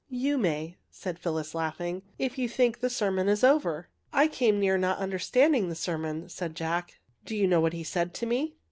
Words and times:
"^' 0.03 0.03
You 0.09 0.39
may," 0.39 0.77
said 0.89 1.19
Phyllis, 1.19 1.53
laughing," 1.53 2.01
if 2.17 2.35
you 2.39 2.49
think 2.49 2.79
the 2.79 2.89
sermon 2.89 3.29
is 3.29 3.43
over! 3.43 3.87
"''I 4.23 4.27
came 4.27 4.59
near 4.59 4.75
not 4.75 4.97
understanding 4.97 5.69
the 5.69 5.75
ser 5.75 5.99
mon," 5.99 6.27
said 6.27 6.55
Jack.'' 6.55 6.97
Do 7.27 7.35
you 7.37 7.45
know 7.45 7.61
what 7.61 7.73
he 7.73 7.83
said 7.83 8.15
to 8.15 8.25
me? 8.25 8.55